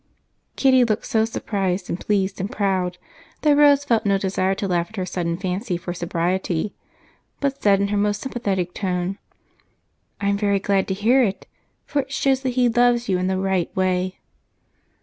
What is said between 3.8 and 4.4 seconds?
felt no